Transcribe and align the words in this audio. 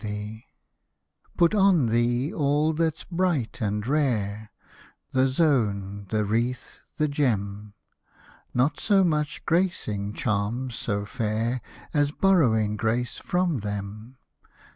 Hosted 0.01 0.07
by 0.07 0.17
Google 0.17 0.17
SONG 0.17 0.39
79 1.37 1.37
Put 1.37 1.55
on 1.61 1.85
thee 1.93 2.33
all 2.33 2.73
that's 2.73 3.03
bright 3.03 3.61
and 3.61 3.85
rare, 3.85 4.51
The 5.11 5.27
zone, 5.27 6.07
the 6.09 6.25
wreath, 6.25 6.79
the 6.97 7.07
gem, 7.07 7.75
Not 8.51 8.79
so 8.79 9.03
much 9.03 9.45
gracing 9.45 10.13
charms 10.13 10.73
so 10.73 11.05
fair, 11.05 11.61
As 11.93 12.11
borrowing 12.11 12.77
grace 12.77 13.19
from 13.19 13.59
them. 13.59 14.17